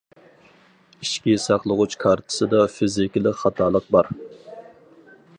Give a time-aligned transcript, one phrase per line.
[1.05, 4.09] ئىچكى ساقلىغۇچ كارتىسىدا فىزىكىلىق خاتالىق بار.